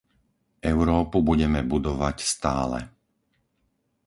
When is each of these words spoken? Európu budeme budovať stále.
Európu 0.73 1.17
budeme 1.29 1.61
budovať 1.73 2.17
stále. 2.33 2.79